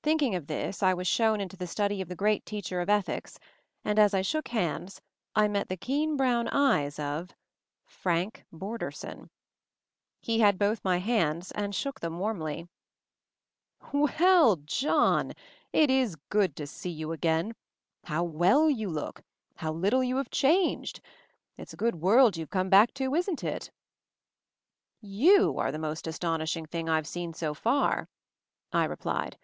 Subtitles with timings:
[0.00, 3.38] Thinking of this, I was shown into the study of the great teacher of ethics,
[3.84, 5.02] and as I shook hands
[5.36, 7.34] I met the keen brown eyes of—
[8.02, 9.28] Frank Borderson.
[10.22, 12.68] He had both my hands and shook them warmly.
[13.90, 15.32] 240 MOVING THE MOUNTAIN "Well, John!
[15.74, 17.52] It is good to see you again.
[18.04, 19.20] How well you look;
[19.56, 21.02] how little you have changed!
[21.58, 23.70] It's a good world you've come back to, isn't it?"
[25.02, 28.08] "You are the most astonishing thing I've seen so far,"
[28.72, 29.36] I replied.